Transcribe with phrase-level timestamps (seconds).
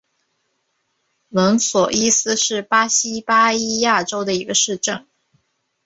[1.29, 5.05] 伦索伊斯是巴西巴伊亚州的一个市镇。